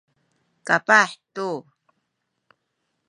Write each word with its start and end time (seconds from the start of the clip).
kapah 0.67 1.09
tu 1.35 1.49